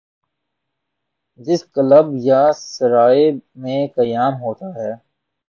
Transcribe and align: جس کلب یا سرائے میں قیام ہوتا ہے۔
جس 1.39 1.61
کلب 1.73 2.05
یا 2.21 2.41
سرائے 2.57 3.25
میں 3.55 3.87
قیام 3.95 4.33
ہوتا 4.41 4.67
ہے۔ 4.75 4.91